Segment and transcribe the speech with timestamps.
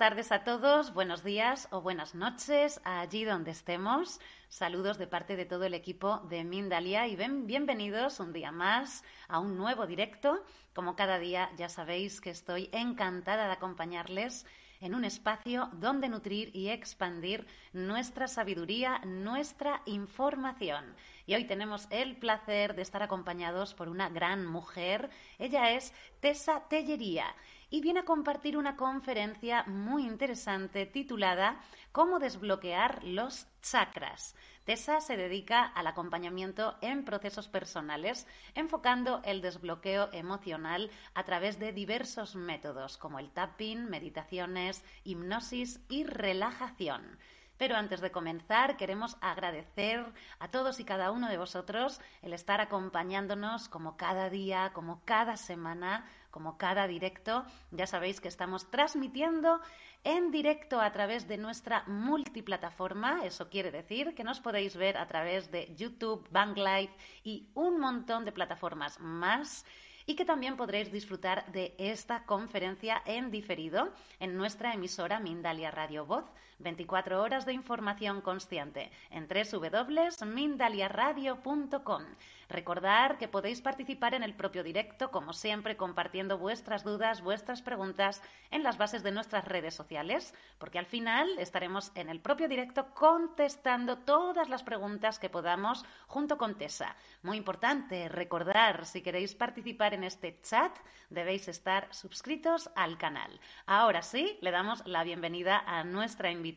[0.00, 4.18] Buenas tardes a todos, buenos días o buenas noches allí donde estemos.
[4.48, 9.40] Saludos de parte de todo el equipo de Mindalia y bienvenidos un día más a
[9.40, 10.42] un nuevo directo.
[10.74, 14.46] Como cada día ya sabéis que estoy encantada de acompañarles
[14.80, 20.96] en un espacio donde nutrir y expandir nuestra sabiduría, nuestra información.
[21.26, 25.10] Y hoy tenemos el placer de estar acompañados por una gran mujer.
[25.38, 27.26] Ella es Tessa Tellería
[27.70, 31.60] y viene a compartir una conferencia muy interesante titulada
[31.92, 34.34] Cómo desbloquear los chakras.
[34.64, 41.72] Tessa se dedica al acompañamiento en procesos personales, enfocando el desbloqueo emocional a través de
[41.72, 47.18] diversos métodos como el tapping, meditaciones, hipnosis y relajación.
[47.60, 50.02] Pero antes de comenzar, queremos agradecer
[50.38, 55.36] a todos y cada uno de vosotros el estar acompañándonos como cada día, como cada
[55.36, 57.44] semana, como cada directo.
[57.70, 59.60] Ya sabéis que estamos transmitiendo
[60.04, 63.24] en directo a través de nuestra multiplataforma.
[63.24, 67.78] Eso quiere decir que nos podéis ver a través de YouTube, Bank Live y un
[67.78, 69.64] montón de plataformas más
[70.06, 76.06] y que también podréis disfrutar de esta conferencia en diferido en nuestra emisora Mindalia Radio
[76.06, 76.24] Voz
[76.60, 82.02] 24 horas de información consciente en www.mindaliaradio.com.
[82.48, 88.20] Recordar que podéis participar en el propio directo, como siempre, compartiendo vuestras dudas, vuestras preguntas
[88.50, 92.92] en las bases de nuestras redes sociales, porque al final estaremos en el propio directo
[92.92, 96.96] contestando todas las preguntas que podamos junto con Tessa.
[97.22, 100.76] Muy importante, recordar, si queréis participar en este chat,
[101.08, 103.38] debéis estar suscritos al canal.
[103.66, 106.49] Ahora sí, le damos la bienvenida a nuestra invitada.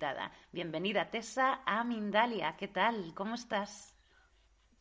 [0.51, 2.55] Bienvenida, Tessa, a Mindalia.
[2.57, 3.13] ¿Qué tal?
[3.13, 3.95] ¿Cómo estás?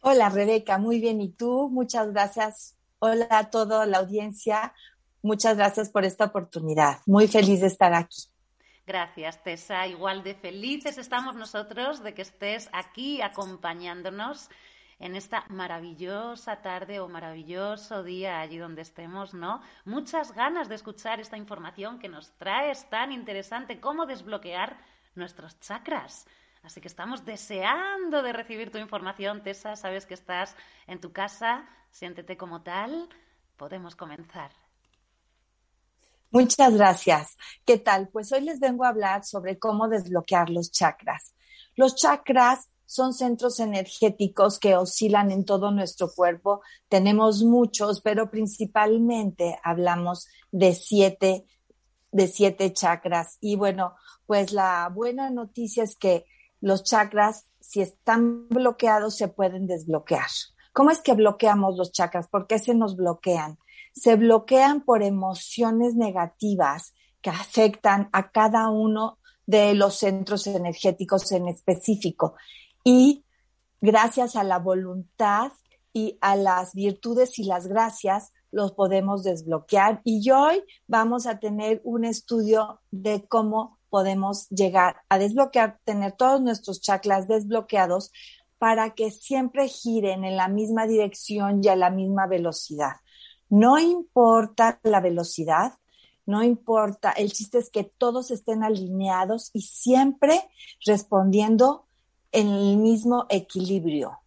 [0.01, 1.21] Hola Rebeca, muy bien.
[1.21, 1.69] ¿Y tú?
[1.71, 2.79] Muchas gracias.
[2.99, 4.73] Hola a toda la audiencia.
[5.23, 6.99] Muchas gracias por esta oportunidad.
[7.07, 8.23] Muy feliz de estar aquí.
[8.87, 9.87] Gracias, Tessa.
[9.87, 14.49] Igual de felices estamos nosotros de que estés aquí acompañándonos
[14.99, 19.61] en esta maravillosa tarde o maravilloso día allí donde estemos, ¿no?
[19.85, 24.79] Muchas ganas de escuchar esta información que nos traes tan interesante, cómo desbloquear
[25.15, 26.27] nuestros chakras.
[26.63, 29.75] Así que estamos deseando de recibir tu información, Tessa.
[29.77, 30.55] Sabes que estás
[30.87, 33.09] en tu casa, siéntete como tal.
[33.57, 34.53] Podemos comenzar.
[36.31, 37.37] Muchas gracias.
[37.67, 38.09] ¿Qué tal?
[38.09, 41.35] Pues hoy les vengo a hablar sobre cómo desbloquear los chakras.
[41.75, 46.63] Los chakras son centros energéticos que oscilan en todo nuestro cuerpo.
[46.89, 51.47] Tenemos muchos, pero principalmente hablamos de siete,
[52.13, 53.39] de siete chakras.
[53.41, 53.97] Y bueno,
[54.27, 56.27] pues la buena noticia es que
[56.61, 60.29] los chakras, si están bloqueados, se pueden desbloquear.
[60.73, 62.29] ¿Cómo es que bloqueamos los chakras?
[62.29, 63.59] ¿Por qué se nos bloquean?
[63.93, 71.49] Se bloquean por emociones negativas que afectan a cada uno de los centros energéticos en
[71.49, 72.37] específico.
[72.85, 73.25] Y
[73.81, 75.53] gracias a la voluntad
[75.93, 80.01] y a las virtudes y las gracias, los podemos desbloquear.
[80.05, 86.41] Y hoy vamos a tener un estudio de cómo podemos llegar a desbloquear, tener todos
[86.41, 88.13] nuestros chakras desbloqueados
[88.59, 92.93] para que siempre giren en la misma dirección y a la misma velocidad.
[93.49, 95.73] No importa la velocidad,
[96.25, 100.49] no importa, el chiste es que todos estén alineados y siempre
[100.87, 101.87] respondiendo
[102.31, 104.22] en el mismo equilibrio,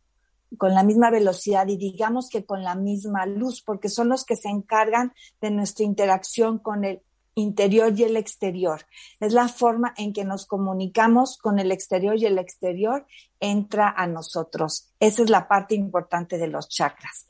[0.58, 4.36] con la misma velocidad y digamos que con la misma luz, porque son los que
[4.36, 7.02] se encargan de nuestra interacción con el
[7.36, 8.86] interior y el exterior.
[9.20, 13.06] Es la forma en que nos comunicamos con el exterior y el exterior
[13.40, 14.94] entra a nosotros.
[15.00, 17.28] Esa es la parte importante de los chakras.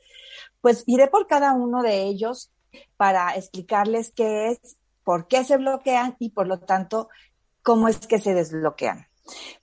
[0.61, 2.51] Pues iré por cada uno de ellos
[2.97, 7.09] para explicarles qué es, por qué se bloquean y por lo tanto
[7.63, 9.07] cómo es que se desbloquean.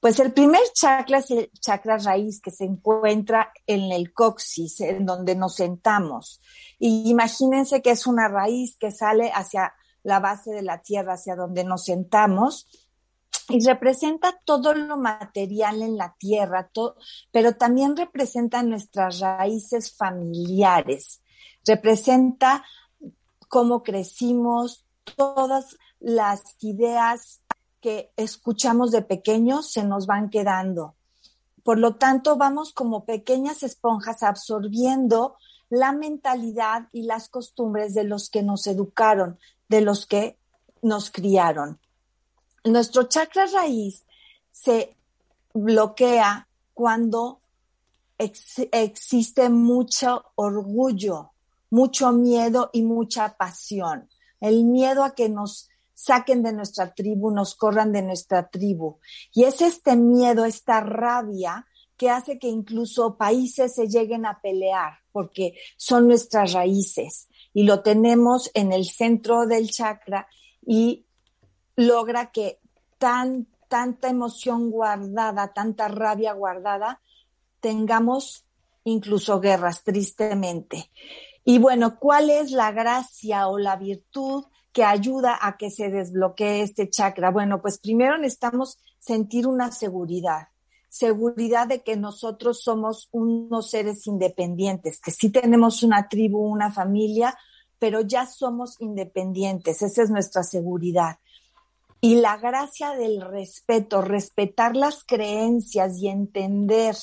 [0.01, 5.07] Pues el primer chakra es el chakra raíz que se encuentra en el coxis, en
[5.07, 6.41] donde nos sentamos.
[6.79, 11.37] Y imagínense que es una raíz que sale hacia la base de la tierra hacia
[11.37, 12.67] donde nos sentamos
[13.49, 16.71] y representa todo lo material en la tierra,
[17.31, 21.23] pero también representa nuestras raíces familiares,
[21.65, 22.65] representa
[23.49, 24.87] cómo crecimos,
[25.17, 27.42] todas las ideas
[27.83, 30.95] que escuchamos de pequeños se nos van quedando.
[31.65, 35.37] Por lo tanto, vamos como pequeñas esponjas absorbiendo
[35.69, 39.39] la mentalidad y las costumbres de los que nos educaron,
[39.69, 40.39] de los que
[40.81, 41.79] nos criaron.
[42.65, 44.05] Nuestro chakra raíz
[44.53, 44.97] se
[45.53, 47.41] bloquea cuando
[48.19, 51.33] existe mucho orgullo,
[51.71, 54.09] mucho miedo y mucha pasión.
[54.41, 55.69] El miedo a que nos
[56.05, 58.99] saquen de nuestra tribu, nos corran de nuestra tribu.
[59.33, 61.67] Y es este miedo, esta rabia
[61.97, 67.83] que hace que incluso países se lleguen a pelear porque son nuestras raíces y lo
[67.83, 70.27] tenemos en el centro del chakra
[70.67, 71.07] y
[71.77, 72.59] logra que
[72.99, 77.01] tan, tanta emoción guardada, tanta rabia guardada,
[77.61, 78.47] tengamos
[78.85, 80.91] incluso guerras, tristemente.
[81.45, 86.63] Y bueno, ¿cuál es la gracia o la virtud que ayuda a que se desbloquee
[86.63, 87.31] este chakra?
[87.31, 90.49] Bueno, pues primero necesitamos sentir una seguridad,
[90.89, 97.37] seguridad de que nosotros somos unos seres independientes, que sí tenemos una tribu, una familia,
[97.79, 101.17] pero ya somos independientes, esa es nuestra seguridad.
[102.05, 106.97] Y la gracia del respeto, respetar las creencias y entender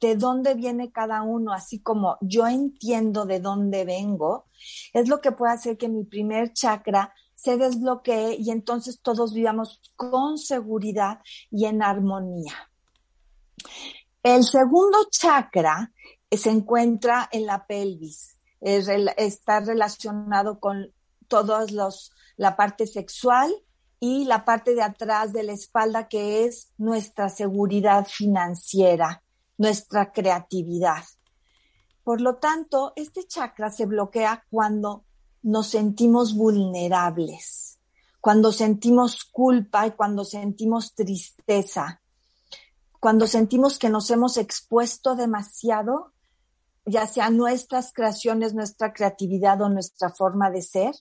[0.00, 4.46] de dónde viene cada uno, así como yo entiendo de dónde vengo,
[4.94, 9.92] es lo que puede hacer que mi primer chakra se desbloquee y entonces todos vivamos
[9.94, 11.20] con seguridad
[11.50, 12.54] y en armonía.
[14.22, 15.92] El segundo chakra
[16.30, 20.94] se encuentra en la pelvis, está relacionado con
[21.28, 23.54] todos los, la parte sexual,
[24.00, 29.22] y la parte de atrás de la espalda que es nuestra seguridad financiera,
[29.56, 31.04] nuestra creatividad.
[32.04, 35.04] Por lo tanto, este chakra se bloquea cuando
[35.42, 37.80] nos sentimos vulnerables,
[38.20, 42.02] cuando sentimos culpa y cuando sentimos tristeza,
[43.00, 46.12] cuando sentimos que nos hemos expuesto demasiado,
[46.84, 50.94] ya sea nuestras creaciones, nuestra creatividad o nuestra forma de ser,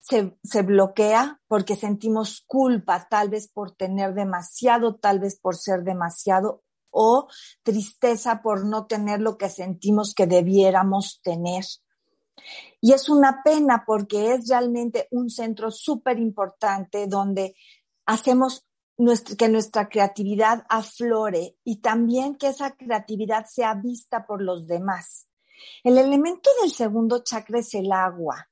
[0.00, 6.62] se, bloquea porque sentimos culpa, tal vez por tener demasiado, tal vez por ser demasiado,
[6.90, 7.28] o
[7.62, 11.64] tristeza por no tener lo que sentimos que debiéramos tener.
[12.80, 17.54] Y es una pena porque es realmente un centro súper importante donde
[18.06, 18.66] hacemos
[19.38, 25.28] que nuestra creatividad aflore y también que esa creatividad sea vista por los demás.
[25.84, 28.50] El elemento del segundo chakra es el agua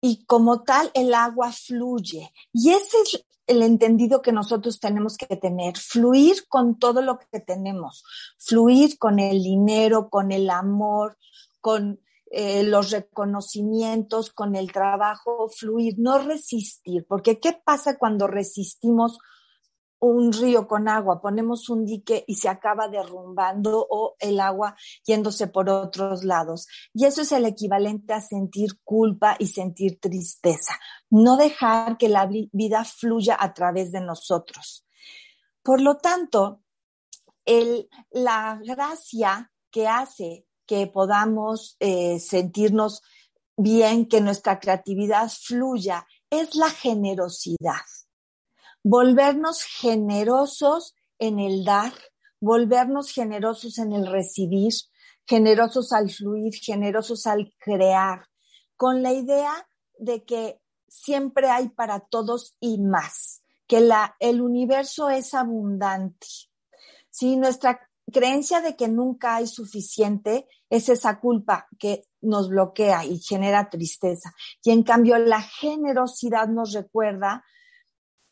[0.00, 2.32] y como tal el agua fluye.
[2.52, 7.40] Y ese es el entendido que nosotros tenemos que tener, fluir con todo lo que
[7.40, 8.04] tenemos,
[8.38, 11.16] fluir con el dinero, con el amor,
[11.60, 12.00] con
[12.30, 19.18] eh, los reconocimientos, con el trabajo, fluir, no resistir, porque ¿qué pasa cuando resistimos
[20.06, 25.46] un río con agua, ponemos un dique y se acaba derrumbando o el agua yéndose
[25.46, 26.66] por otros lados.
[26.92, 30.78] Y eso es el equivalente a sentir culpa y sentir tristeza.
[31.10, 34.86] No dejar que la vida fluya a través de nosotros.
[35.62, 36.62] Por lo tanto,
[37.44, 43.02] el, la gracia que hace que podamos eh, sentirnos
[43.56, 47.82] bien, que nuestra creatividad fluya, es la generosidad
[48.88, 51.92] volvernos generosos en el dar,
[52.38, 54.72] volvernos generosos en el recibir,
[55.26, 58.28] generosos al fluir, generosos al crear,
[58.76, 63.90] con la idea de que siempre hay para todos y más, que
[64.20, 66.28] el universo es abundante.
[67.10, 67.80] Si nuestra
[68.12, 74.32] creencia de que nunca hay suficiente es esa culpa que nos bloquea y genera tristeza.
[74.62, 77.44] Y en cambio la generosidad nos recuerda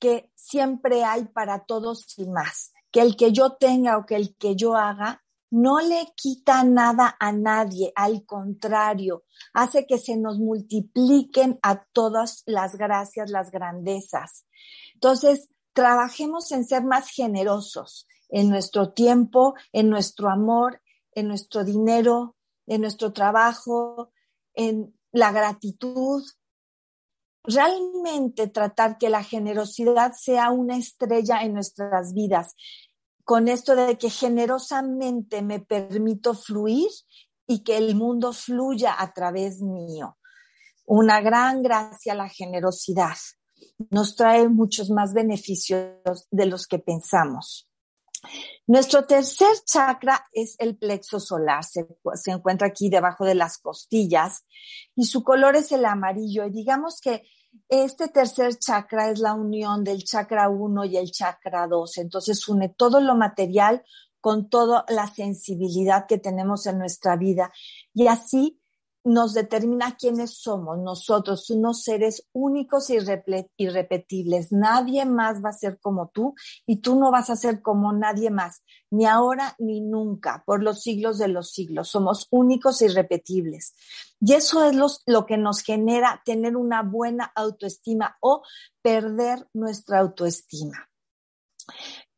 [0.05, 4.37] que siempre hay para todos y más, que el que yo tenga o que el
[4.37, 10.39] que yo haga no le quita nada a nadie, al contrario, hace que se nos
[10.39, 14.45] multipliquen a todas las gracias, las grandezas.
[14.93, 20.83] Entonces, trabajemos en ser más generosos en nuestro tiempo, en nuestro amor,
[21.13, 24.11] en nuestro dinero, en nuestro trabajo,
[24.53, 26.23] en la gratitud,
[27.45, 32.55] realmente tratar que la generosidad sea una estrella en nuestras vidas,
[33.25, 36.91] con esto de que generosamente me permito fluir
[37.47, 40.17] y que el mundo fluya a través mío.
[40.87, 43.17] Una gran gracia la generosidad.
[43.91, 47.69] Nos trae muchos más beneficios de los que pensamos.
[48.67, 51.87] Nuestro tercer chakra es el plexo solar, se,
[52.27, 54.45] encuentra aquí debajo de las costillas
[54.95, 56.47] y su color es el amarillo.
[56.47, 57.23] Y digamos que
[57.69, 62.69] este tercer chakra es la unión del chakra 1 y el chakra 2, entonces une
[62.69, 63.85] todo lo material
[64.21, 67.53] con toda la sensibilidad que tenemos en nuestra vida.
[67.93, 68.59] Y así
[69.05, 72.97] nos determina quiénes somos nosotros, unos seres únicos e
[73.59, 74.51] irrepetibles.
[74.51, 76.35] Nadie más va a ser como tú
[76.67, 80.83] y tú no vas a ser como nadie más, ni ahora ni nunca, por los
[80.83, 81.91] siglos de los siglos.
[81.91, 83.75] Somos únicos e irrepetibles.
[84.21, 84.75] Y eso es
[85.07, 88.43] lo que nos genera tener una buena autoestima o
[88.81, 90.89] perder nuestra autoestima.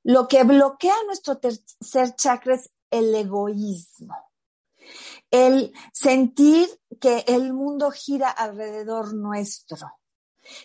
[0.05, 4.26] Lo que bloquea nuestro tercer chakra es el egoísmo
[5.37, 6.67] el sentir
[7.01, 9.93] que el mundo gira alrededor nuestro.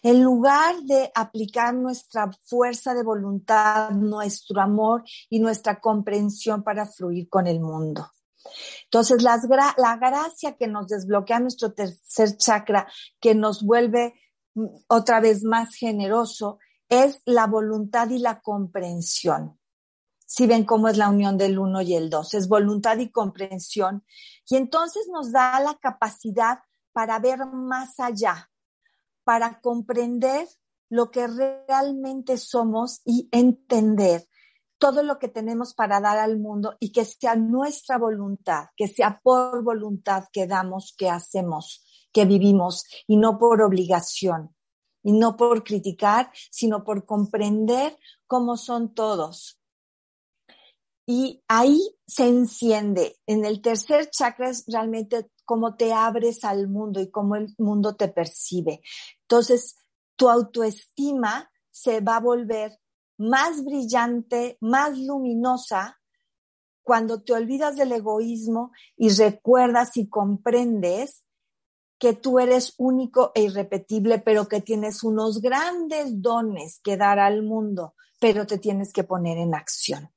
[0.04, 7.28] En lugar de aplicar nuestra fuerza de voluntad, nuestro amor y nuestra comprensión para fluir
[7.28, 8.12] con el mundo.
[8.86, 12.88] Entonces, la gracia que nos desbloquea nuestro tercer chakra,
[13.20, 14.14] que nos vuelve
[14.54, 19.61] mm, otra vez más generoso, es la voluntad y la comprensión
[20.32, 24.06] si ven cómo es la unión del uno y el dos, es voluntad y comprensión.
[24.48, 26.60] Y entonces nos da la capacidad
[26.94, 28.50] para ver más allá,
[29.26, 30.48] para comprender
[30.90, 34.26] lo que realmente somos y entender
[34.78, 39.20] todo lo que tenemos para dar al mundo y que sea nuestra voluntad, que sea
[39.22, 44.56] por voluntad que damos, que hacemos, que vivimos y no por obligación
[45.04, 47.98] y no por criticar, sino por comprender
[48.28, 49.61] cómo son todos,
[51.06, 53.18] y ahí se enciende.
[53.26, 57.96] En el tercer chakra es realmente cómo te abres al mundo y cómo el mundo
[57.96, 58.82] te percibe.
[59.24, 59.76] Entonces,
[60.16, 62.80] tu autoestima se va a volver
[63.18, 66.00] más brillante, más luminosa
[66.84, 71.24] cuando te olvidas del egoísmo y recuerdas y comprendes
[72.00, 77.44] que tú eres único e irrepetible, pero que tienes unos grandes dones que dar al
[77.44, 80.12] mundo, pero te tienes que poner en acción.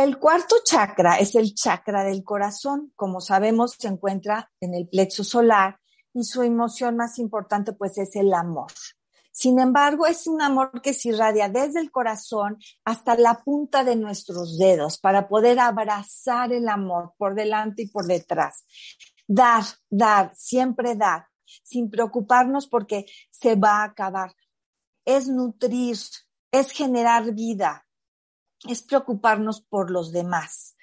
[0.00, 2.90] El cuarto chakra es el chakra del corazón.
[2.96, 5.78] Como sabemos, se encuentra en el plexo solar
[6.14, 8.72] y su emoción más importante pues es el amor.
[9.30, 13.94] Sin embargo, es un amor que se irradia desde el corazón hasta la punta de
[13.94, 18.64] nuestros dedos para poder abrazar el amor por delante y por detrás.
[19.28, 24.32] Dar, dar, siempre dar, sin preocuparnos porque se va a acabar.
[25.04, 25.98] Es nutrir,
[26.50, 27.86] es generar vida,
[28.68, 30.76] es preocuparnos por los demás.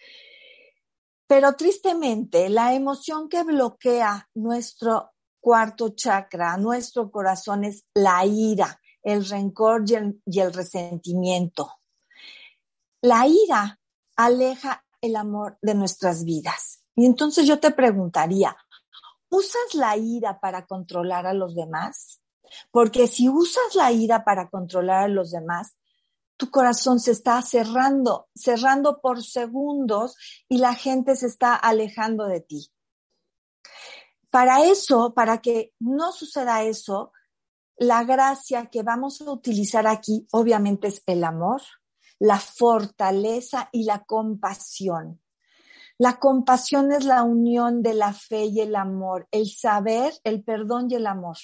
[1.27, 9.27] Pero tristemente, la emoción que bloquea nuestro cuarto chakra, nuestro corazón, es la ira, el
[9.27, 9.83] rencor
[10.25, 11.71] y el, resentimiento.
[13.01, 13.79] La ira
[14.15, 16.83] aleja el amor de nuestras vidas.
[16.95, 18.55] Y entonces yo te preguntaría,
[19.29, 22.21] ¿usas la ira para controlar a los demás?
[22.71, 25.77] Porque si usas la ira para controlar a los demás,
[26.37, 30.15] tu corazón se está cerrando, cerrando por segundos
[30.47, 32.71] y la gente se está alejando de ti.
[34.29, 37.11] Para eso, para que no suceda eso,
[37.75, 41.61] la gracia que vamos a utilizar aquí obviamente es el amor,
[42.19, 45.21] la fortaleza y la compasión.
[45.99, 50.91] La compasión es la unión de la fe y el amor, el saber, el perdón
[50.91, 51.37] y el amor.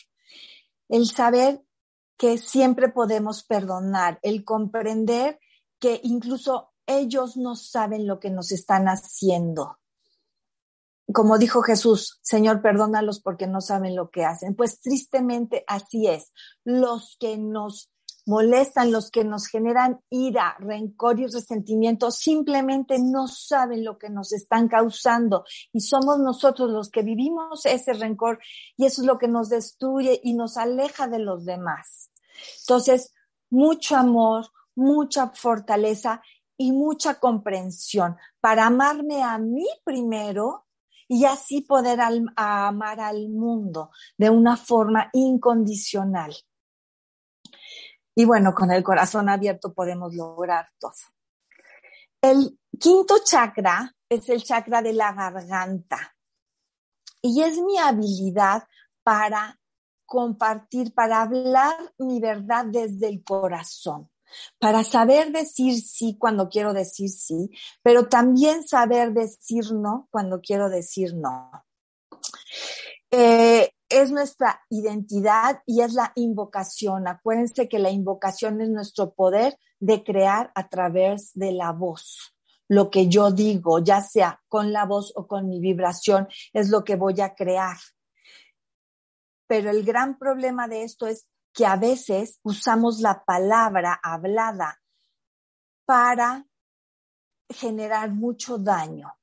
[0.90, 1.64] El saber
[2.18, 5.40] que siempre podemos perdonar, el comprender
[5.80, 9.80] que incluso ellos no saben lo que nos están haciendo.
[11.14, 14.56] Como dijo Jesús, Señor, perdónalos porque no saben lo que hacen.
[14.56, 16.32] Pues tristemente así es.
[16.64, 17.93] Los que nos
[18.26, 24.32] molestan, los que nos generan ira, rencor y resentimiento, simplemente no saben lo que nos
[24.34, 28.40] están causando y somos nosotros los que vivimos ese rencor
[28.78, 32.12] y eso es lo que nos destruye y nos aleja de los demás.
[32.62, 33.14] Entonces,
[33.50, 36.22] mucho amor, mucha fortaleza
[36.58, 40.66] y mucha comprensión para amarme a mí primero
[41.08, 42.00] y así poder
[42.36, 46.34] amar al mundo de una forma incondicional.
[48.16, 50.94] Y bueno, con el corazón abierto podemos lograr todo.
[52.22, 56.16] El quinto chakra es el chakra de la garganta
[57.22, 58.64] y es mi habilidad
[59.04, 59.60] para
[60.06, 64.10] compartir, para hablar mi verdad desde el corazón,
[64.60, 67.50] para saber decir sí cuando quiero decir sí,
[67.82, 71.52] pero también saber decir no cuando quiero decir no.
[73.10, 77.08] Eh, es nuestra identidad y es la invocación.
[77.08, 82.36] Acuérdense que la invocación es nuestro poder de crear a través de la voz.
[82.68, 86.84] Lo que yo digo, ya sea con la voz o con mi vibración, es lo
[86.84, 87.78] que voy a crear.
[89.48, 94.82] Pero el gran problema de esto es que a veces usamos la palabra hablada
[95.86, 96.48] para
[97.50, 99.14] generar mucho daño.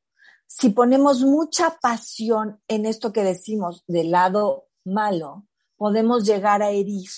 [0.53, 7.09] Si ponemos mucha pasión en esto que decimos del lado malo, podemos llegar a herir.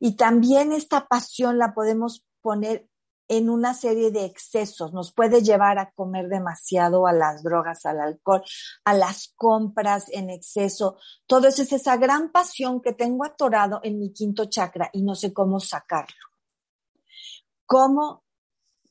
[0.00, 2.88] Y también esta pasión la podemos poner
[3.28, 4.92] en una serie de excesos.
[4.92, 8.42] Nos puede llevar a comer demasiado, a las drogas, al alcohol,
[8.84, 10.96] a las compras en exceso.
[11.28, 15.14] Todo eso es esa gran pasión que tengo atorado en mi quinto chakra y no
[15.14, 16.26] sé cómo sacarlo.
[17.66, 18.24] ¿Cómo,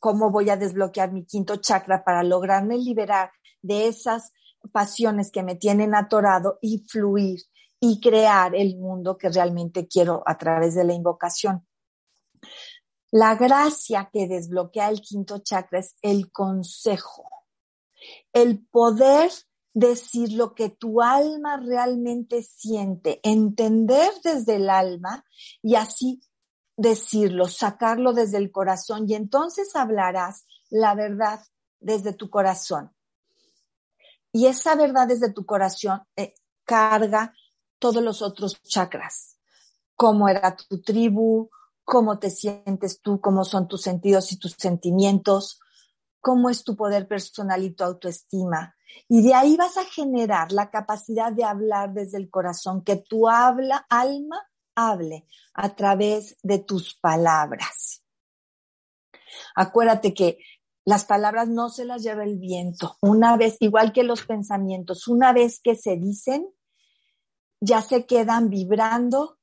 [0.01, 3.31] cómo voy a desbloquear mi quinto chakra para lograrme liberar
[3.61, 4.33] de esas
[4.71, 7.39] pasiones que me tienen atorado y fluir
[7.79, 11.67] y crear el mundo que realmente quiero a través de la invocación?
[13.11, 17.29] La gracia que desbloquea el quinto chakra es el consejo,
[18.33, 19.31] el poder
[19.73, 25.23] decir lo que tu alma realmente siente, entender desde el alma
[25.61, 26.21] y así
[26.81, 31.39] decirlo, sacarlo desde el corazón y entonces hablarás la verdad
[31.79, 32.91] desde tu corazón.
[34.31, 36.33] Y esa verdad desde tu corazón eh,
[36.65, 37.33] carga
[37.77, 39.37] todos los otros chakras,
[39.95, 41.49] cómo era tu tribu,
[41.83, 45.59] cómo te sientes tú, cómo son tus sentidos y tus sentimientos,
[46.19, 48.75] cómo es tu poder personal y tu autoestima.
[49.07, 53.29] Y de ahí vas a generar la capacidad de hablar desde el corazón, que tu
[53.29, 54.41] habla, alma
[54.89, 58.03] hable a través de tus palabras.
[59.55, 60.39] Acuérdate que
[60.85, 62.97] las palabras no se las lleva el viento.
[63.01, 66.47] Una vez, igual que los pensamientos, una vez que se dicen,
[67.59, 69.37] ya se quedan vibrando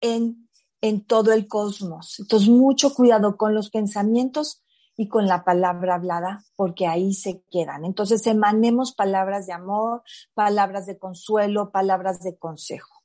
[0.00, 0.44] en
[0.84, 2.20] en todo el cosmos.
[2.20, 4.62] Entonces, mucho cuidado con los pensamientos
[4.98, 7.86] y con la palabra hablada, porque ahí se quedan.
[7.86, 10.02] Entonces, emanemos palabras de amor,
[10.34, 13.02] palabras de consuelo, palabras de consejo.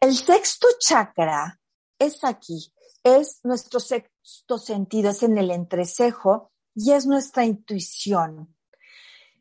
[0.00, 1.60] El sexto chakra
[1.98, 8.56] es aquí, es nuestro sexto sentido, es en el entrecejo y es nuestra intuición.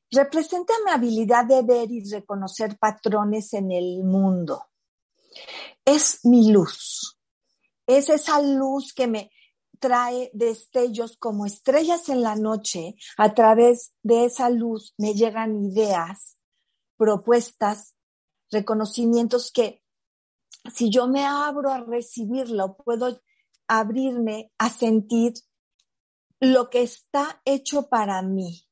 [0.10, 4.72] Representa mi habilidad de ver y reconocer patrones en el mundo
[5.86, 7.18] es mi luz.
[7.88, 9.32] Es esa luz que me
[9.80, 12.96] trae destellos como estrellas en la noche.
[13.18, 16.38] A través de esa luz me llegan ideas,
[16.98, 17.96] propuestas,
[18.52, 19.81] reconocimientos que
[20.74, 23.22] si yo me abro a recibirlo, puedo
[23.68, 25.34] abrirme a sentir
[26.40, 28.68] lo que está hecho para mí.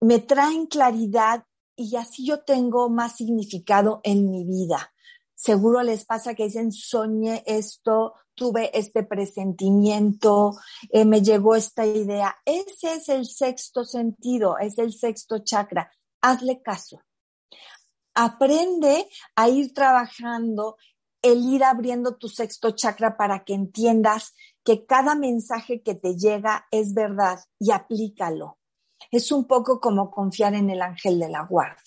[0.00, 1.44] Me traen claridad
[1.76, 4.92] y así yo tengo más significado en mi vida.
[5.34, 10.58] Seguro les pasa que dicen, soñé esto, tuve este presentimiento,
[10.90, 12.36] eh, me llegó esta idea.
[12.44, 15.90] Ese es el sexto sentido, es el sexto chakra.
[16.20, 17.00] Hazle caso.
[18.14, 20.76] Aprende a ir trabajando,
[21.22, 26.66] el ir abriendo tu sexto chakra para que entiendas que cada mensaje que te llega
[26.70, 28.58] es verdad y aplícalo.
[29.10, 31.82] Es un poco como confiar en el ángel de la guarda,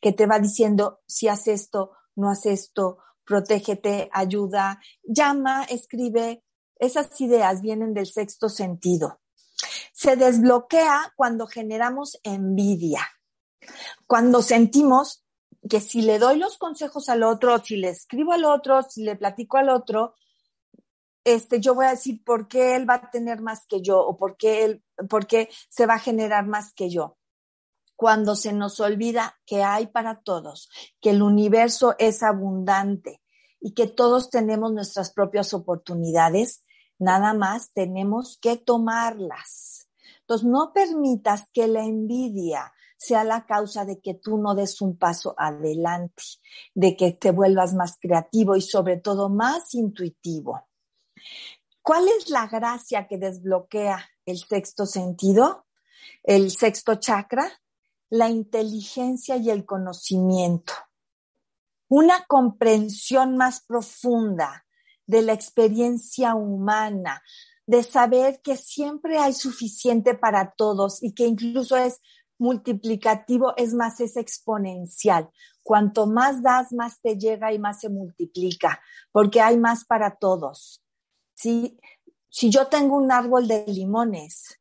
[0.00, 6.44] que te va diciendo, si haces esto, no haces esto, protégete, ayuda, llama, escribe.
[6.76, 9.20] Esas ideas vienen del sexto sentido.
[9.92, 13.06] Se desbloquea cuando generamos envidia,
[14.06, 15.23] cuando sentimos
[15.68, 19.16] que si le doy los consejos al otro, si le escribo al otro, si le
[19.16, 20.14] platico al otro,
[21.24, 24.16] este, yo voy a decir por qué él va a tener más que yo o
[24.16, 27.16] por qué él, por qué se va a generar más que yo
[27.96, 30.68] cuando se nos olvida que hay para todos,
[31.00, 33.22] que el universo es abundante
[33.60, 36.64] y que todos tenemos nuestras propias oportunidades,
[36.98, 39.88] nada más tenemos que tomarlas.
[40.20, 42.72] Entonces, no permitas que la envidia
[43.04, 46.22] sea la causa de que tú no des un paso adelante,
[46.74, 50.68] de que te vuelvas más creativo y sobre todo más intuitivo.
[51.82, 55.66] ¿Cuál es la gracia que desbloquea el sexto sentido?
[56.22, 57.50] El sexto chakra,
[58.08, 60.72] la inteligencia y el conocimiento,
[61.88, 64.64] una comprensión más profunda
[65.06, 67.22] de la experiencia humana,
[67.66, 72.00] de saber que siempre hay suficiente para todos y que incluso es
[72.38, 75.30] multiplicativo, es más, es exponencial.
[75.62, 78.80] Cuanto más das, más te llega y más se multiplica,
[79.12, 80.82] porque hay más para todos.
[81.34, 81.78] Si
[82.30, 84.60] yo tengo un árbol de limones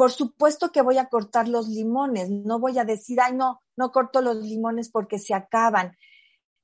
[0.00, 3.92] por supuesto que voy a cortar los limones, no voy a decir, ay, no, no
[3.92, 5.94] corto los limones porque se acaban.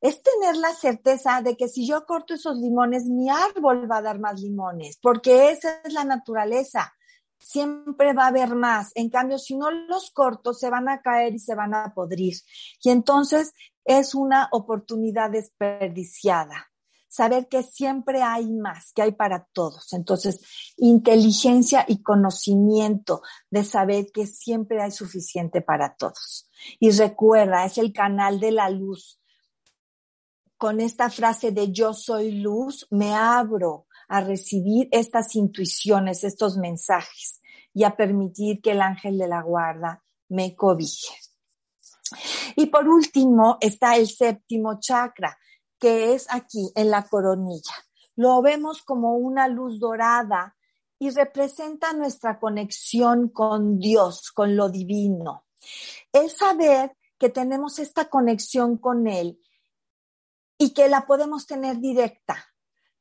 [0.01, 4.03] Es tener la certeza de que si yo corto esos limones, mi árbol va a
[4.03, 6.95] dar más limones, porque esa es la naturaleza.
[7.39, 8.93] Siempre va a haber más.
[8.95, 12.37] En cambio, si no los corto, se van a caer y se van a podrir.
[12.83, 13.53] Y entonces
[13.85, 16.67] es una oportunidad desperdiciada.
[17.09, 19.95] saber que siempre hay más, que hay para todos.
[19.95, 20.41] Entonces,
[20.77, 26.51] inteligencia y conocimiento de saber que siempre hay suficiente para todos.
[26.79, 29.19] Y recuerda, es el canal de la luz.
[30.59, 37.41] Con esta frase de yo soy luz, me abro a recibir estas intuiciones, estos mensajes
[37.75, 41.15] y a permitir que el ángel de la guarda me cobije.
[42.57, 45.39] Y por último está el séptimo chakra,
[45.79, 47.75] que es aquí en la coronilla.
[48.15, 50.57] Lo vemos como una luz dorada
[50.99, 55.45] y representa nuestra conexión con Dios, con lo divino.
[56.13, 59.39] Es saber que tenemos esta conexión con Él
[60.59, 62.47] y que la podemos tener directa,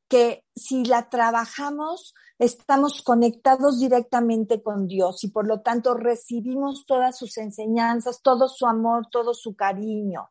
[0.08, 7.18] que si la trabajamos, estamos conectados directamente con Dios y por lo tanto recibimos todas
[7.18, 10.30] sus enseñanzas, todo su amor, todo su cariño.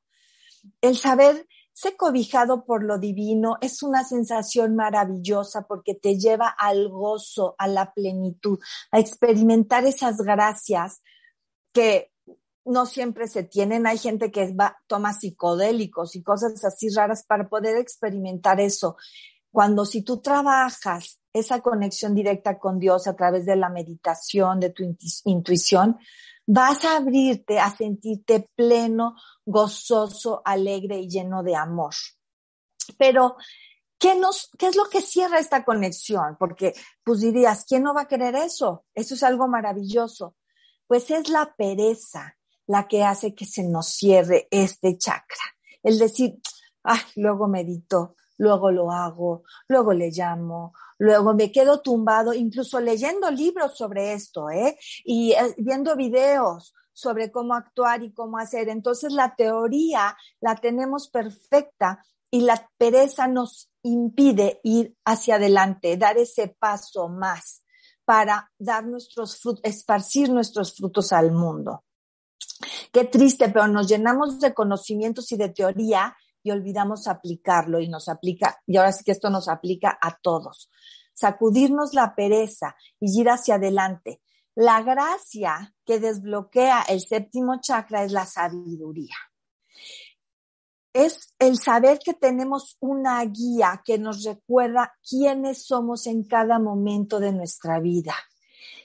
[0.82, 6.90] El saber ser cobijado por lo divino es una sensación maravillosa porque te lleva al
[6.90, 8.60] gozo, a la plenitud,
[8.92, 11.02] a experimentar esas gracias
[11.74, 12.14] que
[12.64, 13.86] no siempre se tienen.
[13.88, 18.96] Hay gente que va, toma psicodélicos y cosas así raras para poder experimentar eso.
[19.56, 24.72] Cuando si tú trabajas esa conexión directa con Dios a través de la meditación, de
[24.72, 24.84] tu
[25.24, 25.98] intuición,
[26.46, 29.16] vas a abrirte a sentirte pleno,
[29.46, 31.94] gozoso, alegre y lleno de amor.
[32.98, 33.38] Pero,
[33.98, 36.36] ¿qué, nos, ¿qué es lo que cierra esta conexión?
[36.38, 38.84] Porque, pues dirías, ¿quién no va a querer eso?
[38.94, 40.36] Eso es algo maravilloso.
[40.86, 42.36] Pues es la pereza
[42.68, 45.46] la que hace que se nos cierre este chakra.
[45.82, 46.42] El decir,
[46.84, 53.30] ah, luego medito, luego lo hago, luego le llamo, luego me quedo tumbado, incluso leyendo
[53.32, 54.78] libros sobre esto, ¿eh?
[55.04, 58.70] Y eh, viendo videos sobre cómo actuar y cómo hacer.
[58.70, 66.18] Entonces la teoría la tenemos perfecta y la pereza nos impide ir hacia adelante, dar
[66.18, 67.64] ese paso más
[68.06, 71.84] para dar nuestros frutos, esparcir nuestros frutos al mundo.
[72.92, 76.16] Qué triste, pero nos llenamos de conocimientos y de teoría
[76.46, 80.70] y olvidamos aplicarlo y nos aplica, y ahora sí que esto nos aplica a todos.
[81.12, 84.22] Sacudirnos la pereza y ir hacia adelante.
[84.54, 89.16] La gracia que desbloquea el séptimo chakra es la sabiduría.
[90.94, 97.20] Es el saber que tenemos una guía que nos recuerda quiénes somos en cada momento
[97.20, 98.14] de nuestra vida.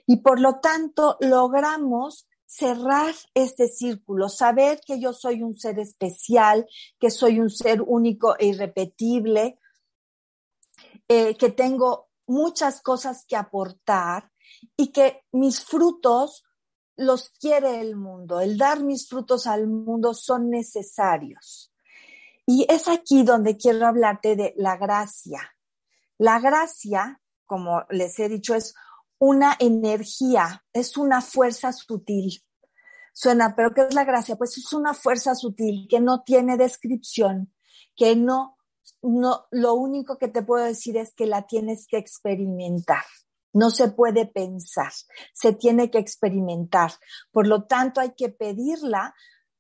[0.07, 6.67] Y por lo tanto logramos cerrar este círculo, saber que yo soy un ser especial,
[6.99, 9.61] que soy un ser único e irrepetible,
[11.07, 14.33] eh, que tengo muchas cosas que aportar
[14.77, 16.45] y que mis frutos
[16.97, 18.41] los quiere el mundo.
[18.41, 21.73] El dar mis frutos al mundo son necesarios.
[22.47, 25.55] Y es aquí donde quiero hablarte de la gracia.
[26.19, 28.75] La gracia, como les he dicho, es
[29.21, 32.43] una energía, es una fuerza sutil.
[33.13, 34.37] Suena, pero ¿qué es la gracia?
[34.37, 37.53] Pues es una fuerza sutil que no tiene descripción,
[37.95, 38.57] que no,
[39.03, 43.05] no, lo único que te puedo decir es que la tienes que experimentar.
[43.53, 44.93] No se puede pensar,
[45.35, 46.93] se tiene que experimentar.
[47.31, 49.15] Por lo tanto, hay que pedirla,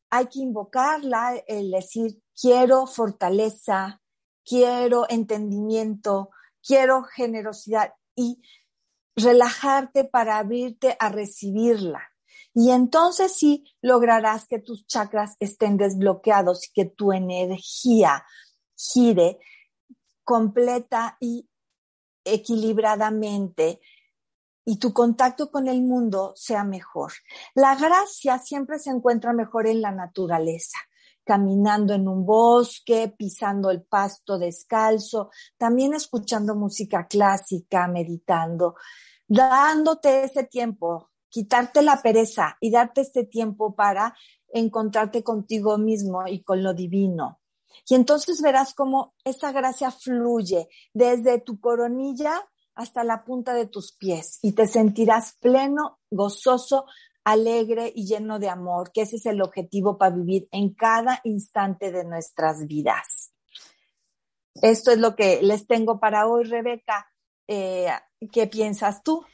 [0.08, 4.00] hay que invocarla, el decir, quiero fortaleza,
[4.42, 6.30] quiero entendimiento,
[6.62, 8.40] quiero generosidad y
[9.22, 12.02] relajarte para abrirte a recibirla.
[12.54, 18.24] Y entonces sí lograrás que tus chakras estén desbloqueados y que tu energía
[18.76, 19.38] gire
[20.24, 21.48] completa y
[22.24, 23.80] equilibradamente
[24.64, 27.12] y tu contacto con el mundo sea mejor.
[27.54, 30.78] La gracia siempre se encuentra mejor en la naturaleza
[31.30, 38.74] caminando en un bosque, pisando el pasto descalzo, también escuchando música clásica, meditando,
[39.30, 44.16] dándote ese tiempo, quitarte la pereza y darte este tiempo para
[44.52, 47.40] encontrarte contigo mismo y con lo divino.
[47.88, 53.92] Y entonces verás cómo esa gracia fluye desde tu coronilla hasta la punta de tus
[53.92, 56.86] pies y te sentirás pleno, gozoso,
[57.22, 61.92] alegre y lleno de amor, que ese es el objetivo para vivir en cada instante
[61.92, 63.32] de nuestras vidas.
[64.60, 67.06] Esto es lo que les tengo para hoy, Rebeca.
[67.46, 67.90] Eh,
[68.28, 69.24] ¿Qué piensas tú?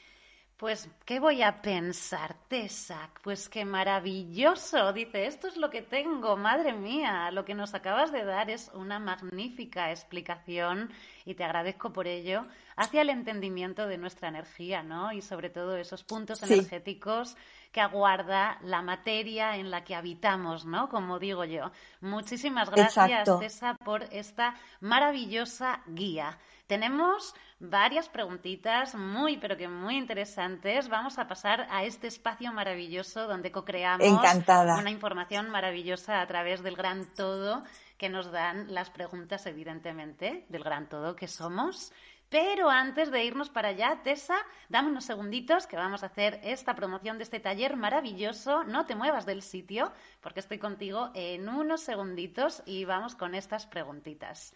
[0.57, 3.21] Pues, ¿qué voy a pensar, Tesac?
[3.21, 4.91] Pues qué maravilloso.
[4.91, 7.29] Dice, esto es lo que tengo, madre mía.
[7.29, 10.91] Lo que nos acabas de dar es una magnífica explicación
[11.25, 15.11] y te agradezco por ello hacia el entendimiento de nuestra energía, ¿no?
[15.11, 17.37] Y sobre todo esos puntos energéticos
[17.71, 20.89] que aguarda la materia en la que habitamos, ¿no?
[20.89, 21.71] Como digo yo.
[22.01, 26.37] Muchísimas gracias, Tessa, por esta maravillosa guía.
[26.67, 30.89] Tenemos varias preguntitas muy, pero que muy interesantes.
[30.89, 36.75] Vamos a pasar a este espacio maravilloso donde co-creamos una información maravillosa a través del
[36.75, 37.63] gran todo
[37.97, 41.91] que nos dan las preguntas, evidentemente, del gran todo que somos.
[42.29, 44.35] Pero antes de irnos para allá, Tessa,
[44.67, 48.65] dame unos segunditos que vamos a hacer esta promoción de este taller maravilloso.
[48.65, 53.65] No te muevas del sitio porque estoy contigo en unos segunditos y vamos con estas
[53.65, 54.53] preguntitas.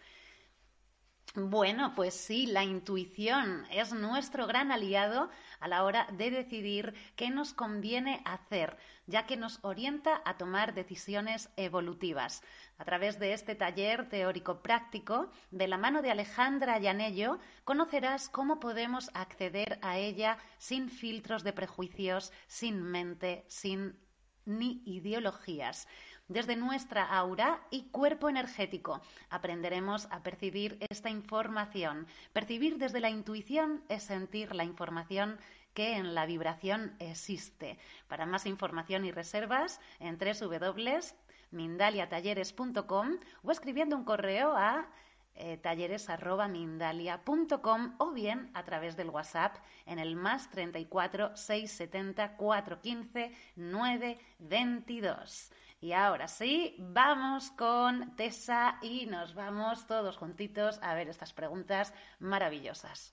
[1.34, 5.30] Bueno, pues sí, la intuición es nuestro gran aliado
[5.62, 10.74] a la hora de decidir qué nos conviene hacer, ya que nos orienta a tomar
[10.74, 12.42] decisiones evolutivas.
[12.78, 19.10] A través de este taller teórico-práctico, de la mano de Alejandra Llanello, conocerás cómo podemos
[19.14, 23.96] acceder a ella sin filtros de prejuicios, sin mente, sin
[24.44, 25.86] ni ideologías
[26.32, 29.00] desde nuestra aura y cuerpo energético.
[29.30, 32.06] Aprenderemos a percibir esta información.
[32.32, 35.38] Percibir desde la intuición es sentir la información
[35.74, 37.78] que en la vibración existe.
[38.08, 44.86] Para más información y reservas, en www.mindaliatalleres.com o escribiendo un correo a
[45.34, 55.50] eh, talleres.mindalia.com o bien a través del WhatsApp en el más 34 670 415 922.
[55.82, 61.92] Y ahora sí, vamos con Tessa y nos vamos todos juntitos a ver estas preguntas
[62.20, 63.12] maravillosas.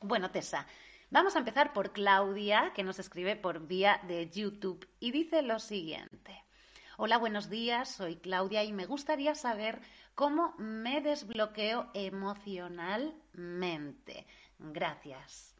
[0.00, 0.66] Bueno, Tessa,
[1.10, 5.58] vamos a empezar por Claudia, que nos escribe por vía de YouTube y dice lo
[5.58, 6.42] siguiente.
[6.96, 9.82] Hola, buenos días, soy Claudia y me gustaría saber
[10.14, 14.26] cómo me desbloqueo emocionalmente.
[14.58, 15.54] Gracias.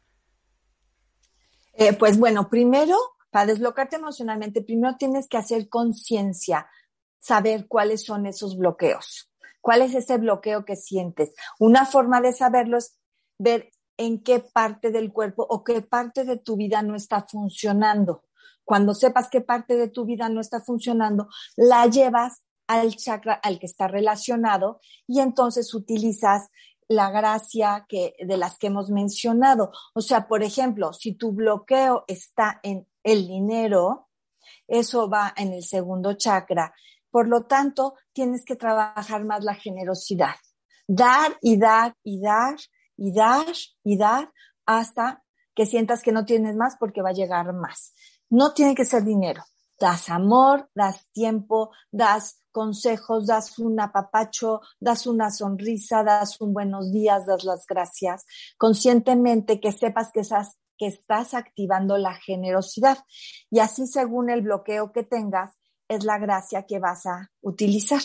[1.73, 2.97] Eh, pues bueno, primero
[3.33, 6.69] para desbloquearte emocionalmente, primero tienes que hacer conciencia,
[7.19, 11.33] saber cuáles son esos bloqueos, cuál es ese bloqueo que sientes.
[11.59, 12.99] Una forma de saberlo es
[13.39, 18.23] ver en qué parte del cuerpo o qué parte de tu vida no está funcionando.
[18.63, 23.57] Cuando sepas qué parte de tu vida no está funcionando, la llevas al chakra al
[23.57, 26.49] que está relacionado y entonces utilizas
[26.87, 29.71] la gracia que, de las que hemos mencionado.
[29.95, 34.09] O sea, por ejemplo, si tu bloqueo está en el dinero,
[34.67, 36.73] eso va en el segundo chakra.
[37.09, 40.35] Por lo tanto, tienes que trabajar más la generosidad.
[40.87, 42.55] Dar y dar y dar
[42.97, 43.45] y dar
[43.83, 44.31] y dar
[44.65, 47.93] hasta que sientas que no tienes más porque va a llegar más.
[48.29, 49.43] No tiene que ser dinero.
[49.79, 56.91] Das amor, das tiempo, das consejos, das un apapacho, das una sonrisa, das un buenos
[56.91, 58.25] días, das las gracias.
[58.57, 62.97] Conscientemente que sepas que esas que estás activando la generosidad.
[63.49, 65.57] Y así según el bloqueo que tengas,
[65.87, 68.01] es la gracia que vas a utilizar.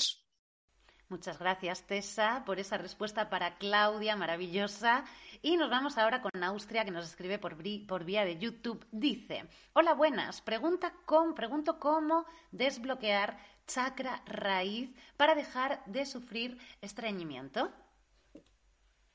[1.11, 5.05] Muchas gracias, Tessa, por esa respuesta para Claudia, maravillosa.
[5.41, 8.87] Y nos vamos ahora con Austria, que nos escribe por, por vía de YouTube.
[8.93, 10.43] Dice, hola, buenas.
[10.43, 17.73] Pregunta con, pregunto cómo desbloquear chakra raíz para dejar de sufrir estreñimiento.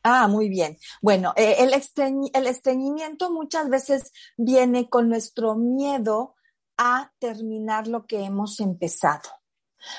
[0.03, 0.77] Ah, muy bien.
[1.01, 6.35] Bueno, eh, el, el estreñimiento muchas veces viene con nuestro miedo
[6.77, 9.29] a terminar lo que hemos empezado.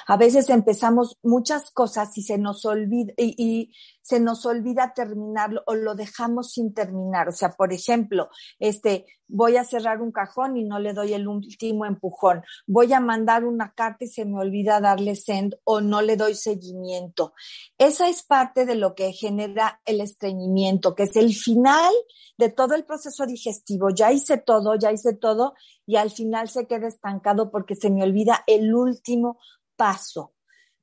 [0.06, 3.72] A veces empezamos muchas cosas y se nos olvida, y,
[4.04, 7.26] se nos olvida terminarlo o lo dejamos sin terminar.
[7.28, 11.26] O sea, por ejemplo, este, voy a cerrar un cajón y no le doy el
[11.26, 12.42] último empujón.
[12.66, 16.34] Voy a mandar una carta y se me olvida darle send o no le doy
[16.34, 17.32] seguimiento.
[17.78, 21.92] Esa es parte de lo que genera el estreñimiento, que es el final
[22.36, 23.88] de todo el proceso digestivo.
[23.88, 25.54] Ya hice todo, ya hice todo
[25.86, 29.38] y al final se queda estancado porque se me olvida el último
[29.76, 30.34] paso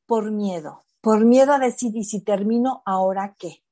[0.07, 3.63] por miedo, por miedo a decir, ¿y si termino, ahora qué?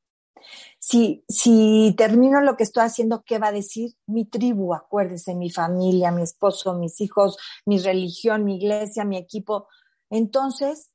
[0.80, 4.74] Si, si termino lo que estoy haciendo, ¿qué va a decir mi tribu?
[4.74, 9.68] Acuérdese, mi familia, mi esposo, mis hijos, mi religión, mi iglesia, mi equipo.
[10.10, 10.92] Entonces,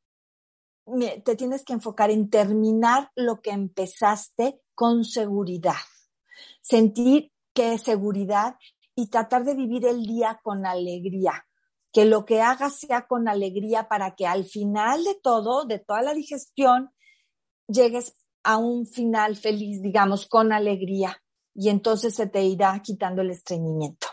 [1.24, 5.74] te tienes que enfocar en terminar lo que empezaste con seguridad.
[6.60, 8.56] Sentir que es seguridad
[8.94, 11.46] y tratar de vivir el día con alegría
[11.94, 16.02] que lo que hagas sea con alegría para que al final de todo, de toda
[16.02, 16.90] la digestión,
[17.68, 21.22] llegues a un final feliz, digamos, con alegría.
[21.54, 24.08] Y entonces se te irá quitando el estreñimiento.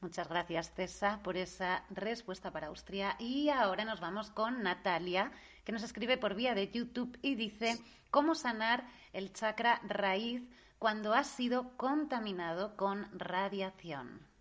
[0.00, 3.16] Muchas gracias, Tessa, por esa respuesta para Austria.
[3.18, 5.32] Y ahora nos vamos con Natalia,
[5.64, 7.76] que nos escribe por vía de YouTube y dice,
[8.12, 14.33] ¿cómo sanar el chakra raíz cuando ha sido contaminado con radiación?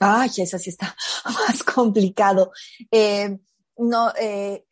[0.00, 2.52] Ay, eso sí está más complicado.
[2.90, 3.38] Eh,
[3.76, 4.64] no, eh,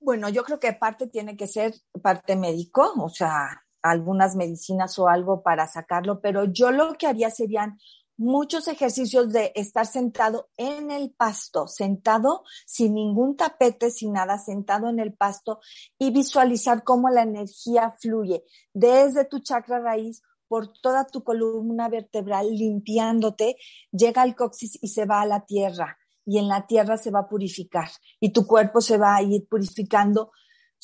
[0.00, 5.08] bueno, yo creo que parte tiene que ser parte médico, o sea, algunas medicinas o
[5.08, 7.78] algo para sacarlo, pero yo lo que haría serían
[8.16, 14.88] muchos ejercicios de estar sentado en el pasto, sentado sin ningún tapete, sin nada, sentado
[14.88, 15.60] en el pasto
[15.98, 22.50] y visualizar cómo la energía fluye desde tu chakra raíz por toda tu columna vertebral,
[22.50, 23.56] limpiándote,
[23.90, 25.98] llega al coxis y se va a la tierra.
[26.26, 29.46] Y en la tierra se va a purificar y tu cuerpo se va a ir
[29.46, 30.30] purificando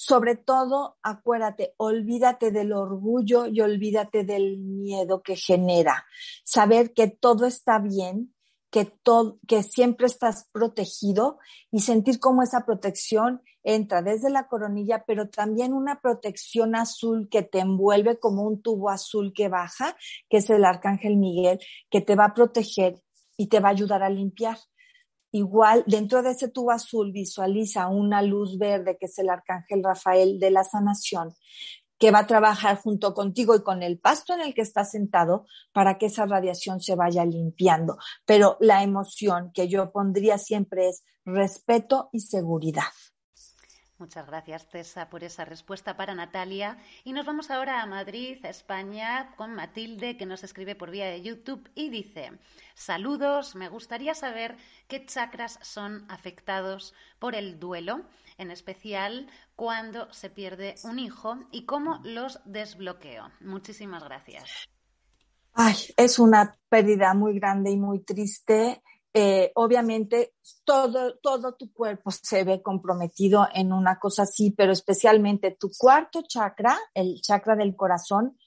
[0.02, 6.06] sobre todo, acuérdate, olvídate del orgullo y olvídate del miedo que genera.
[6.42, 8.34] Saber que todo está bien,
[8.70, 11.38] que, todo, que siempre estás protegido
[11.70, 17.42] y sentir cómo esa protección entra desde la coronilla, pero también una protección azul que
[17.42, 19.96] te envuelve como un tubo azul que baja,
[20.28, 21.59] que es el arcángel Miguel,
[21.90, 23.02] que te va a proteger
[23.37, 24.56] y te va a ayudar a limpiar.
[25.33, 30.40] Igual, dentro de ese tubo azul visualiza una luz verde que es el arcángel Rafael
[30.40, 31.33] de la sanación,
[32.00, 35.46] que va a trabajar junto contigo y con el pasto en el que estás sentado
[35.72, 37.98] para que esa radiación se vaya limpiando.
[38.24, 42.84] Pero la emoción que yo pondría siempre es respeto y seguridad.
[44.00, 46.78] Muchas gracias, Tessa, por esa respuesta para Natalia.
[47.04, 51.20] Y nos vamos ahora a Madrid, España, con Matilde, que nos escribe por vía de
[51.20, 52.32] YouTube y dice,
[52.74, 54.56] saludos, me gustaría saber
[54.88, 58.00] qué chakras son afectados por el duelo,
[58.38, 63.30] en especial cuando se pierde un hijo y cómo los desbloqueo.
[63.40, 64.70] Muchísimas gracias.
[65.52, 72.10] Ay, es una pérdida muy grande y muy triste eh, obviamente todo, todo tu cuerpo
[72.10, 77.74] se ve comprometido en una cosa así, pero especialmente tu cuarto chakra, el chakra del
[77.74, 78.38] corazón,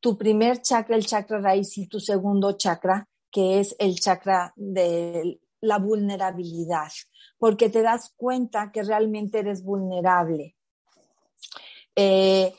[0.00, 5.40] tu primer chakra, el chakra raíz y tu segundo chakra, que es el chakra de
[5.60, 6.90] la vulnerabilidad,
[7.38, 10.56] porque te das cuenta que realmente eres vulnerable.
[11.94, 12.52] Eh,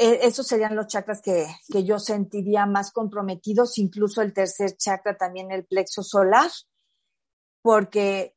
[0.00, 5.18] e, esos serían los chakras que, que, yo sentiría más comprometidos, incluso el tercer chakra
[5.18, 6.50] también el plexo solar,
[7.60, 8.34] porque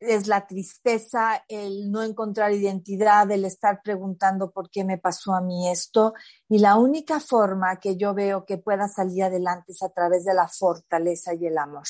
[0.00, 5.42] es la tristeza, el no encontrar identidad, el estar preguntando por qué me pasó a
[5.42, 6.14] mí esto.
[6.48, 10.32] Y la única forma que yo veo que pueda salir adelante es a través de
[10.32, 11.84] la fortaleza y el amor.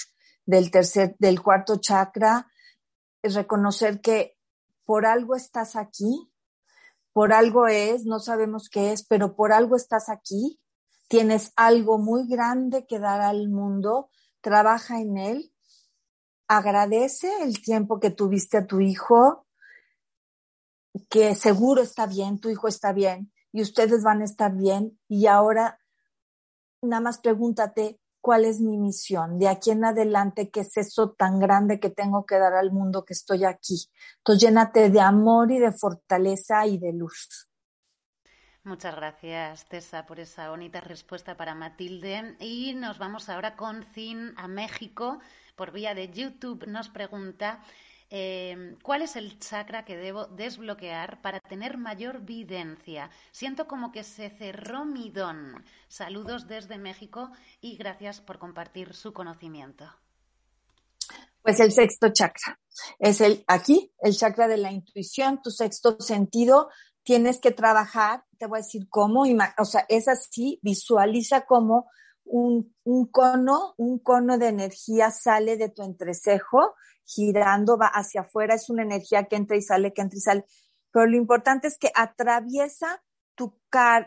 [0.45, 2.49] Del tercer, del cuarto chakra,
[3.23, 4.39] es reconocer que
[4.85, 6.34] por algo estás aquí,
[7.15, 10.61] por algo es, no sabemos qué es, pero por algo estás aquí,
[11.09, 15.55] tienes algo muy grande que dar al mundo, trabaja en él,
[16.49, 19.47] agradece el tiempo que tuviste a tu hijo,
[21.09, 24.99] que seguro está bien, tu hijo está bien y ustedes van a estar bien.
[25.07, 25.79] Y ahora
[26.83, 31.39] nada más pregúntate, cuál es mi misión, de aquí en adelante, qué es eso tan
[31.39, 33.91] grande que tengo que dar al mundo que estoy aquí.
[34.17, 37.51] Entonces llénate de amor y de fortaleza y de luz.
[38.63, 42.35] Muchas gracias, Tessa, por esa bonita respuesta para Matilde.
[42.41, 45.19] Y nos vamos ahora con Zin a México.
[45.55, 47.63] Por vía de YouTube nos pregunta
[48.11, 53.11] Em, ¿Cuál es el chakra que debo desbloquear para tener mayor videncia?
[53.33, 55.65] Siento como que se cerró mi don.
[55.89, 59.87] Saludos desde México y gracias por compartir su conocimiento.
[61.43, 62.59] Pues el sexto chakra.
[62.99, 66.71] Es el aquí, el chakra de la intuición, tu sexto sentido.
[67.03, 69.25] Tienes que trabajar, te voy a decir cómo,
[69.59, 71.91] o sea, es así, visualiza cómo
[72.25, 76.75] un, un cono, un cono de energía sale de tu entrecejo
[77.05, 80.45] girando, va hacia afuera, es una energía que entra y sale, que entra y sale.
[80.91, 83.03] Pero lo importante es que atraviesa
[83.35, 83.59] tu,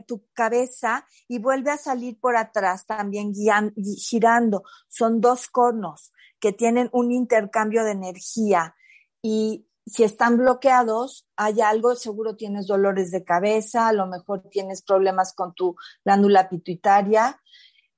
[0.06, 4.64] tu cabeza y vuelve a salir por atrás también girando.
[4.88, 8.76] Son dos conos que tienen un intercambio de energía
[9.22, 14.82] y si están bloqueados, hay algo, seguro tienes dolores de cabeza, a lo mejor tienes
[14.82, 17.42] problemas con tu glándula pituitaria.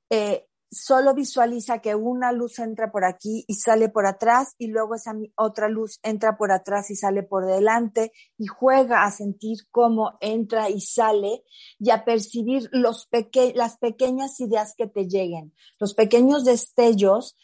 [0.10, 4.96] Eh, solo visualiza que una luz entra por aquí y sale por atrás y luego
[4.96, 10.18] esa otra luz entra por atrás y sale por delante y juega a sentir cómo
[10.22, 11.44] entra y sale
[11.80, 17.36] y a percibir las pequeñas ideas que te lleguen, los pequeños destellos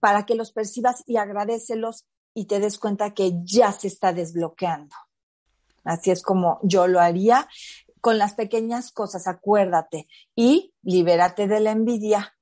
[0.00, 4.96] para que los percibas y agradecelos y te des cuenta que ya se está desbloqueando.
[5.84, 7.48] Así es como yo lo haría
[8.02, 12.36] con las pequeñas cosas, acuérdate y libérate de la envidia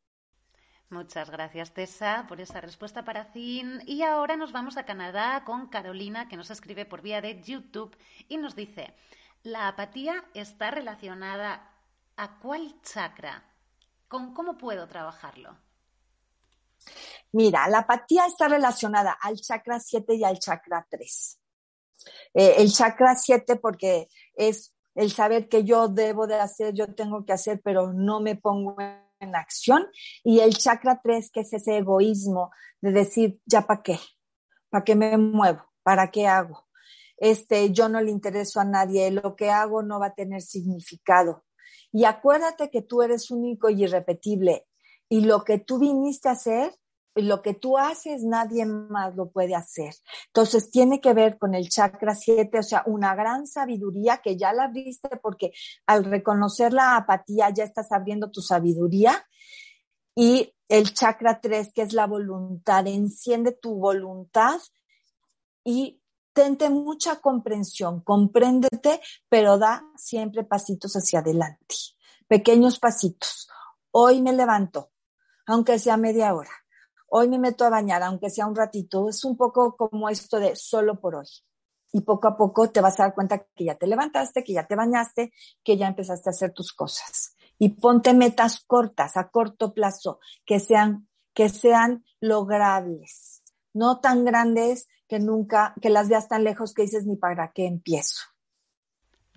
[0.90, 3.80] Muchas gracias, Tessa, por esa respuesta para Zin.
[3.86, 7.96] Y ahora nos vamos a Canadá con Carolina, que nos escribe por vía de YouTube
[8.28, 8.92] y nos dice,
[9.44, 11.76] ¿la apatía está relacionada
[12.16, 13.44] a cuál chakra?
[14.08, 15.56] ¿Con cómo puedo trabajarlo?
[17.30, 21.38] Mira, la apatía está relacionada al chakra 7 y al chakra 3.
[22.34, 27.24] Eh, el chakra 7 porque es el saber que yo debo de hacer, yo tengo
[27.24, 28.76] que hacer, pero no me pongo
[29.18, 29.86] en acción.
[30.22, 32.50] Y el chakra 3, que es ese egoísmo
[32.82, 33.98] de decir, ya para qué,
[34.68, 36.66] para qué me muevo, para qué hago.
[37.16, 41.44] Este, yo no le intereso a nadie, lo que hago no va a tener significado.
[41.90, 44.66] Y acuérdate que tú eres único y irrepetible.
[45.08, 46.74] Y lo que tú viniste a hacer,
[47.14, 49.94] lo que tú haces, nadie más lo puede hacer.
[50.26, 54.52] Entonces, tiene que ver con el chakra 7, o sea, una gran sabiduría que ya
[54.52, 55.52] la viste porque
[55.86, 59.26] al reconocer la apatía ya estás abriendo tu sabiduría.
[60.14, 64.60] Y el chakra 3, que es la voluntad, enciende tu voluntad
[65.64, 66.00] y
[66.32, 71.74] tente mucha comprensión, compréndete, pero da siempre pasitos hacia adelante,
[72.28, 73.48] pequeños pasitos.
[73.90, 74.90] Hoy me levanto,
[75.46, 76.50] aunque sea media hora
[77.10, 80.56] hoy me meto a bañar, aunque sea un ratito, es un poco como esto de
[80.56, 81.26] solo por hoy.
[81.92, 84.66] Y poco a poco te vas a dar cuenta que ya te levantaste, que ya
[84.66, 85.32] te bañaste,
[85.64, 87.34] que ya empezaste a hacer tus cosas.
[87.58, 93.42] Y ponte metas cortas, a corto plazo, que sean, que sean logrables,
[93.74, 97.66] no tan grandes que nunca, que las veas tan lejos que dices ni para qué
[97.66, 98.22] empiezo.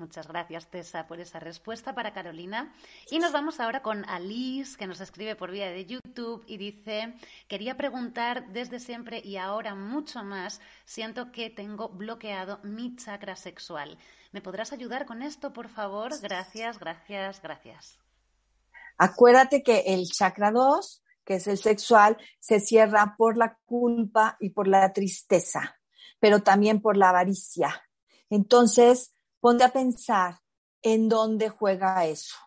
[0.03, 2.73] Muchas gracias, Tessa, por esa respuesta para Carolina.
[3.09, 7.13] Y nos vamos ahora con Alice, que nos escribe por vía de YouTube y dice,
[7.47, 13.97] quería preguntar desde siempre y ahora mucho más, siento que tengo bloqueado mi chakra sexual.
[14.33, 16.11] ¿Me podrás ayudar con esto, por favor?
[16.21, 17.97] Gracias, gracias, gracias.
[18.97, 24.49] Acuérdate que el chakra 2, que es el sexual, se cierra por la culpa y
[24.49, 25.79] por la tristeza,
[26.19, 27.81] pero también por la avaricia.
[28.29, 29.12] Entonces,
[29.43, 30.39] ponte a pensar
[30.81, 32.37] en dónde juega eso.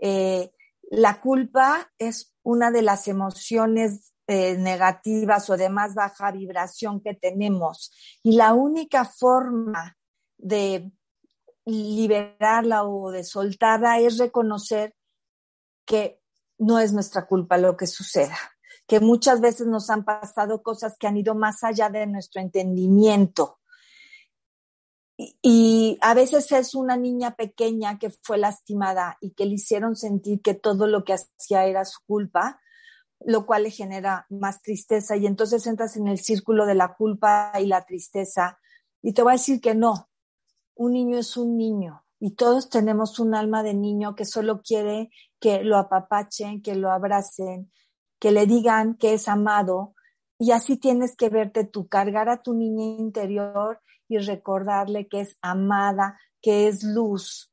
[0.00, 0.52] Eh,
[0.82, 7.14] la culpa es una de las emociones eh, negativas o de más baja vibración que
[7.14, 9.98] tenemos y la única forma
[10.38, 10.92] de
[11.64, 14.94] liberarla o de soltarla es reconocer
[15.84, 16.20] que
[16.58, 18.38] no es nuestra culpa lo que suceda,
[18.86, 23.59] que muchas veces nos han pasado cosas que han ido más allá de nuestro entendimiento
[25.42, 30.40] y a veces es una niña pequeña que fue lastimada y que le hicieron sentir
[30.40, 32.60] que todo lo que hacía era su culpa,
[33.20, 37.52] lo cual le genera más tristeza y entonces entras en el círculo de la culpa
[37.60, 38.58] y la tristeza.
[39.02, 40.08] Y te voy a decir que no,
[40.74, 45.10] un niño es un niño y todos tenemos un alma de niño que solo quiere
[45.38, 47.70] que lo apapachen, que lo abracen,
[48.18, 49.94] que le digan que es amado.
[50.38, 53.80] Y así tienes que verte tú, cargar a tu niña interior
[54.10, 57.52] y recordarle que es amada, que es luz,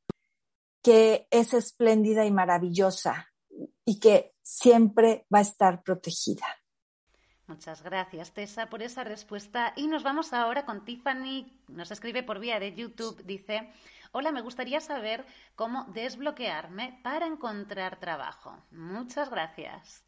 [0.82, 3.32] que es espléndida y maravillosa
[3.86, 6.46] y que siempre va a estar protegida.
[7.48, 9.72] Muchas gracias, Tessa, por esa respuesta.
[9.78, 11.62] Y nos vamos ahora con Tiffany.
[11.68, 13.24] Nos escribe por vía de YouTube.
[13.24, 13.72] Dice,
[14.12, 18.58] hola, me gustaría saber cómo desbloquearme para encontrar trabajo.
[18.72, 20.04] Muchas gracias.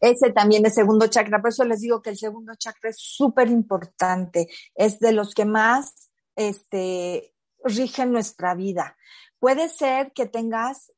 [0.00, 3.48] Ese también es segundo chakra, por eso les digo que el segundo chakra es súper
[3.48, 7.34] importante, es de los que más este,
[7.64, 8.96] rigen nuestra vida.
[9.38, 10.92] Puede ser que tengas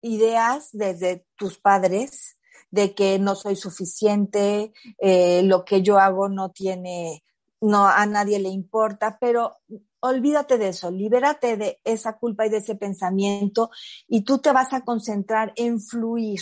[0.00, 2.36] ideas desde tus padres
[2.70, 7.22] de que no soy suficiente, eh, lo que yo hago no tiene,
[7.60, 9.56] no a nadie le importa, pero
[10.00, 13.70] olvídate de eso, libérate de esa culpa y de ese pensamiento
[14.08, 16.40] y tú te vas a concentrar en fluir,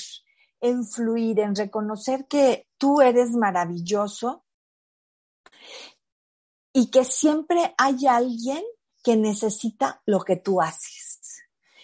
[0.61, 4.45] en fluir, en reconocer que tú eres maravilloso
[6.73, 8.63] y que siempre hay alguien
[9.03, 11.21] que necesita lo que tú haces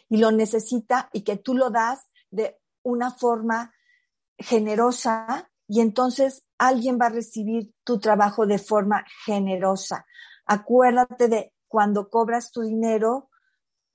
[0.08, 3.74] y lo necesita y que tú lo das de una forma
[4.38, 10.06] generosa y entonces alguien va a recibir tu trabajo de forma generosa.
[10.44, 13.30] Acuérdate de cuando cobras tu dinero,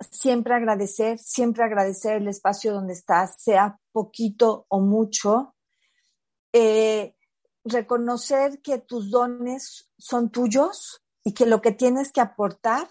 [0.10, 5.56] siempre agradecer, siempre agradecer el espacio donde estás, sea poquito o mucho.
[6.54, 7.16] Eh,
[7.64, 12.90] reconocer que tus dones son tuyos y que lo que tienes que aportar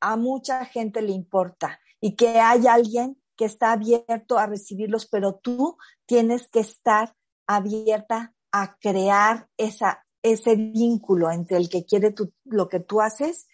[0.00, 5.34] a mucha gente le importa y que hay alguien que está abierto a recibirlos, pero
[5.34, 7.14] tú tienes que estar
[7.46, 12.14] abierta a crear esa, ese vínculo entre el que quiere
[12.44, 13.46] lo que tú haces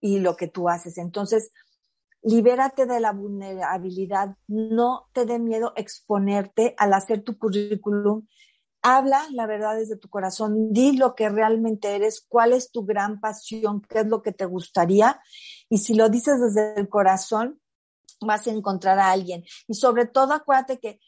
[0.00, 0.98] y lo que tú haces.
[0.98, 1.50] Entonces,
[2.22, 8.26] libérate de la vulnerabilidad, no te dé miedo exponerte al hacer tu currículum.
[8.82, 13.20] Habla la verdad desde tu corazón, di lo que realmente eres, cuál es tu gran
[13.20, 15.20] pasión, qué es lo que te gustaría.
[15.68, 17.60] Y si lo dices desde el corazón,
[18.20, 19.44] vas a encontrar a alguien.
[19.68, 21.00] Y sobre todo acuérdate que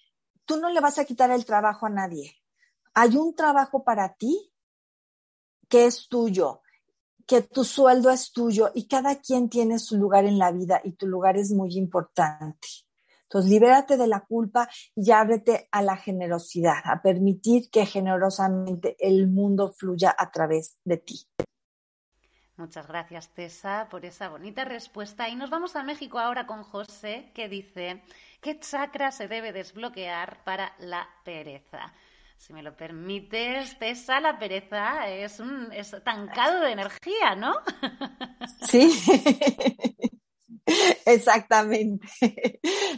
[0.45, 2.37] tú no le vas a quitar el trabajo a nadie.
[2.97, 4.53] hay un trabajo para ti
[5.69, 6.61] que es tuyo,
[7.27, 10.93] que tu sueldo es tuyo y cada quien tiene su lugar en la vida y
[10.93, 12.68] tu lugar es muy importante.
[13.25, 19.29] Entonces, libérate de la culpa y ábrete a la generosidad, a permitir que generosamente el
[19.29, 21.27] mundo fluya a través de ti.
[22.57, 25.29] Muchas gracias, Tessa, por esa bonita respuesta.
[25.29, 28.03] Y nos vamos a México ahora con José, que dice,
[28.41, 31.93] ¿qué chakra se debe desbloquear para la pereza?
[32.37, 37.55] Si me lo permites, Tessa, la pereza es un estancado de energía, ¿no?
[38.68, 38.91] Sí,
[41.07, 42.07] exactamente.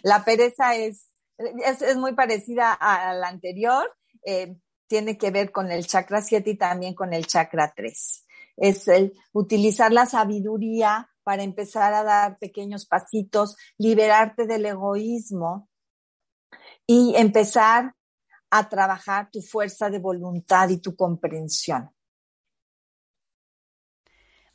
[0.02, 3.94] La pereza es, es, muy parecida a la anterior.
[4.24, 4.56] Eh,
[4.88, 8.26] tiene que ver con el chakra 7 y también con el chakra 3
[8.56, 15.68] es el utilizar la sabiduría para empezar a dar pequeños pasitos, liberarte del egoísmo
[16.86, 17.94] y empezar
[18.50, 21.90] a trabajar tu fuerza de voluntad y tu comprensión.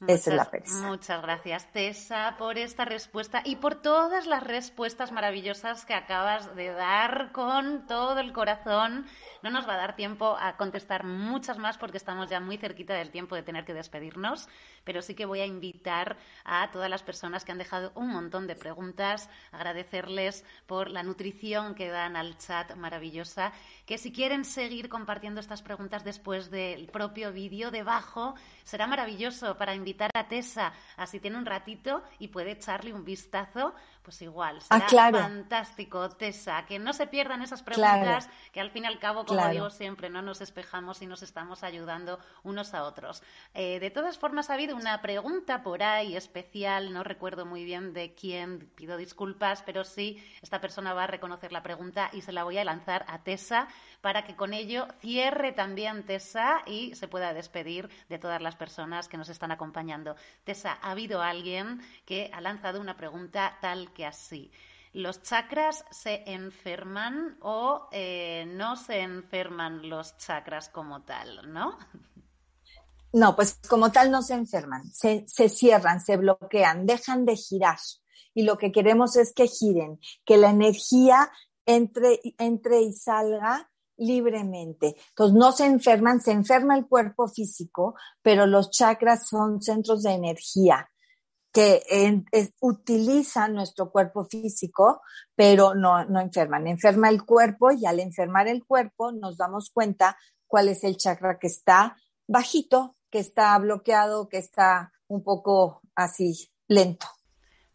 [0.08, 0.88] Esa es la pereza.
[0.88, 6.70] Muchas gracias, Tessa, por esta respuesta y por todas las respuestas maravillosas que acabas de
[6.70, 9.06] dar con todo el corazón.
[9.44, 12.96] No nos va a dar tiempo a contestar muchas más porque estamos ya muy cerquita
[12.96, 14.50] del tiempo de tener que despedirnos,
[14.84, 18.48] pero sí que voy a invitar a todas las personas que han dejado un montón
[18.48, 23.52] de preguntas, agradecerles por la nutrición que dan al chat maravillosa,
[23.86, 28.34] que si quieren seguir compartiendo estas preguntas después del propio vídeo debajo,
[28.64, 33.04] será maravilloso para invitar a Tessa a si tiene un ratito y puede echarle un
[33.04, 38.72] vistazo pues igual, ah, será fantástico, Tessa, que no se pierdan esas preguntas, que al
[38.72, 42.74] fin y al cabo, como digo siempre, no nos espejamos y nos estamos ayudando unos
[42.74, 43.22] a otros.
[43.54, 47.94] Eh, de todas formas, ha habido una pregunta por ahí especial, no recuerdo muy bien
[47.94, 52.32] de quién, pido disculpas, pero sí, esta persona va a reconocer la pregunta y se
[52.32, 53.68] la voy a lanzar a Tessa
[54.02, 59.08] para que con ello cierre también Tessa y se pueda despedir de todas las personas
[59.08, 60.16] que nos están acompañando.
[60.44, 64.52] Tessa, ¿ha habido alguien que ha lanzado una pregunta tal que así.
[64.94, 71.78] ¿Los chakras se enferman o eh, no se enferman los chakras como tal, no?
[73.14, 77.80] No, pues como tal no se enferman, se, se cierran, se bloquean, dejan de girar.
[78.34, 81.30] Y lo que queremos es que giren, que la energía
[81.66, 84.96] entre, entre y salga libremente.
[85.10, 90.12] Entonces, no se enferman, se enferma el cuerpo físico, pero los chakras son centros de
[90.12, 90.90] energía
[91.52, 91.84] que
[92.62, 95.02] utilizan nuestro cuerpo físico,
[95.36, 96.68] pero no, no enferman.
[96.68, 101.40] Enferma el cuerpo y al enfermar el cuerpo nos damos cuenta cuál es el chakra
[101.40, 101.98] que está
[102.28, 107.08] bajito, que está bloqueado, que está un poco así lento.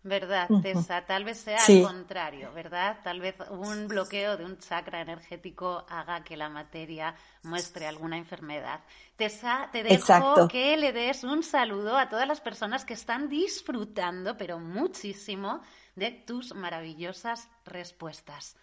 [0.07, 1.04] ¿Verdad, Tessa?
[1.04, 2.98] Tal vez sea al contrario, ¿verdad?
[3.02, 8.78] Tal vez un bloqueo de un chakra energético haga que la materia muestre alguna enfermedad.
[9.16, 14.36] Tessa, te dejo que le des un saludo a todas las personas que están disfrutando,
[14.36, 15.61] pero muchísimo,
[15.96, 18.54] de tus maravillosas respuestas.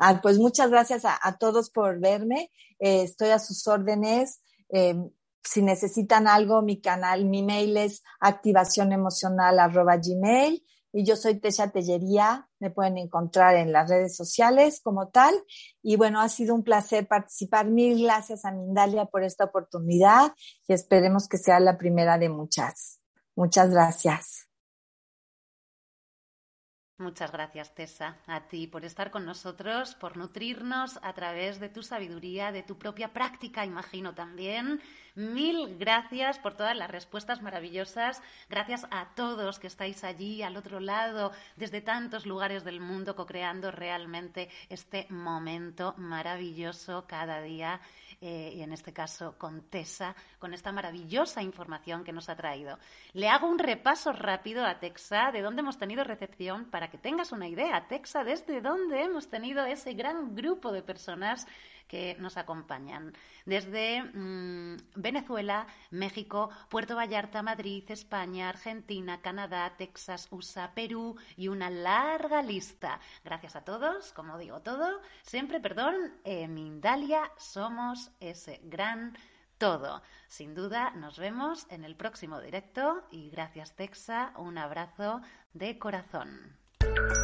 [0.00, 2.50] Ah, pues muchas gracias a, todos por verme.
[2.80, 4.40] Eh, estoy a sus órdenes.
[4.68, 4.96] Eh,
[5.44, 10.64] si necesitan algo, mi canal, mi mail es activacionemocional.gmail
[10.96, 15.34] y yo soy Tesha Tellería, me pueden encontrar en las redes sociales como tal.
[15.82, 17.68] Y bueno, ha sido un placer participar.
[17.68, 20.32] Mil gracias a Mindalia por esta oportunidad
[20.68, 23.00] y esperemos que sea la primera de muchas.
[23.34, 24.48] Muchas gracias.
[26.96, 31.82] Muchas gracias, Tessa, a ti por estar con nosotros, por nutrirnos a través de tu
[31.82, 34.80] sabiduría, de tu propia práctica, imagino también.
[35.16, 38.22] Mil gracias por todas las respuestas maravillosas.
[38.48, 43.72] Gracias a todos que estáis allí al otro lado, desde tantos lugares del mundo, co-creando
[43.72, 47.80] realmente este momento maravilloso cada día
[48.20, 52.78] eh, y en este caso con Tessa, con esta maravillosa información que nos ha traído.
[53.12, 57.32] Le hago un repaso rápido a Texa de dónde hemos tenido recepción para que tengas
[57.32, 61.46] una idea, Texa, desde dónde hemos tenido ese gran grupo de personas
[61.88, 63.12] que nos acompañan.
[63.44, 71.70] Desde mm, Venezuela, México, Puerto Vallarta, Madrid, España, Argentina, Canadá, Texas, USA, Perú y una
[71.70, 73.00] larga lista.
[73.24, 79.16] Gracias a todos, como digo todo, siempre, perdón, en Mindalia somos ese gran
[79.58, 80.02] todo.
[80.28, 85.20] Sin duda, nos vemos en el próximo directo y gracias Texa, un abrazo
[85.52, 86.63] de corazón.
[86.84, 87.23] Thank you.